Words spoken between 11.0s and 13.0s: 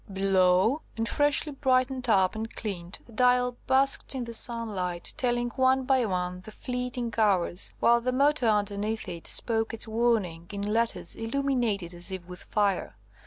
illuminated as if with fire.